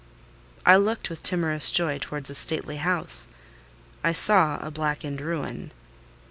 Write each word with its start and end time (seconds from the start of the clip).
I 0.65 0.77
looked 0.77 1.11
with 1.11 1.21
timorous 1.21 1.69
joy 1.69 1.99
towards 1.99 2.31
a 2.31 2.33
stately 2.33 2.77
house: 2.77 3.27
I 4.03 4.13
saw 4.13 4.57
a 4.57 4.71
blackened 4.71 5.21
ruin. 5.21 5.71